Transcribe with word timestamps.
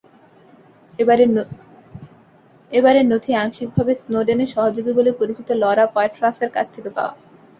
এবারের 2.71 3.05
নথি 3.11 3.31
আংশিকভাবে 3.35 3.93
স্নোডেনের 3.95 4.53
সহযোগী 4.55 4.91
বলে 4.93 5.11
পরিচিত 5.19 5.49
লরা 5.61 5.85
পয়ট্রাসের 5.95 6.49
কাছ 6.51 6.67
থেকে 6.75 6.89
পাওয়া। 6.89 7.13